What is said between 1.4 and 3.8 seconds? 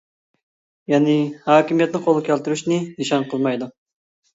ھاكىمىيەتنى قولغا كەلتۈرۈشنى نىشان قىلمايدۇ.